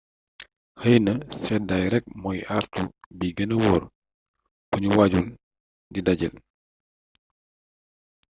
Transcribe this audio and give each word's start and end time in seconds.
xeyna 0.79 1.13
sédday 1.43 1.85
rek 1.93 2.05
mooy 2.21 2.39
àartu 2.55 2.83
bi 3.17 3.27
gëna 3.37 3.55
wóor 3.63 3.83
bu 4.69 4.75
ñu 4.83 4.89
waajul 4.97 5.27
di 5.93 5.99
dajeel 6.05 6.35